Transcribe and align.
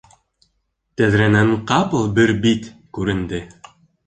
Тәҙрәнән 1.01 1.51
ҡапыл 1.73 2.09
бер 2.17 2.35
бит 2.47 2.71
күренде. 3.01 3.45